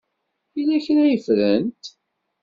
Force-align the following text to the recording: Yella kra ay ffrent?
Yella 0.57 0.77
kra 0.85 1.01
ay 1.07 1.19
ffrent? 1.25 1.83